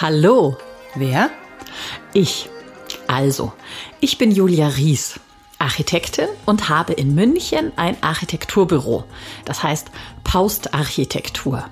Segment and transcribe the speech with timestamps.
[0.00, 0.56] Hallo.
[0.96, 1.30] Wer?
[2.14, 2.50] Ich.
[3.06, 3.52] Also,
[4.00, 5.20] ich bin Julia Ries,
[5.60, 9.04] Architektin und habe in München ein Architekturbüro.
[9.44, 9.92] Das heißt
[10.24, 11.70] Paust Architektur.